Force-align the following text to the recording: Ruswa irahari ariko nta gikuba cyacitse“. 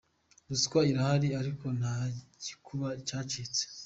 Ruswa 0.49 0.79
irahari 0.91 1.29
ariko 1.41 1.65
nta 1.79 1.97
gikuba 2.43 2.87
cyacitse“. 3.07 3.63